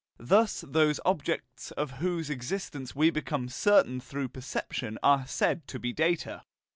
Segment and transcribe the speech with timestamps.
[0.17, 5.93] Thus those objects of whose existence we become certain through perception are said to be
[5.93, 6.41] data.